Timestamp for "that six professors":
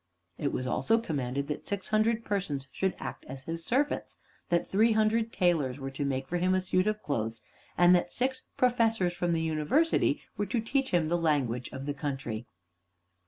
7.93-9.13